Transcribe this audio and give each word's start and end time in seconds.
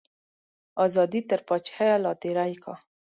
ازادي 0.85 1.21
تر 1.29 1.39
پاچاهیه 1.47 1.95
لا 2.03 2.11
تیری 2.21 2.55
کا. 2.63 2.73